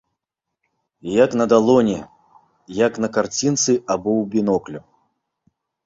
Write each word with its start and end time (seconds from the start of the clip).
як 1.23 1.35
на 1.41 1.45
далоні, 1.53 1.95
як 2.85 2.99
на 3.05 3.13
карцінцы 3.19 3.73
або 3.93 4.09
ў 4.21 4.23
біноклю. 4.37 4.81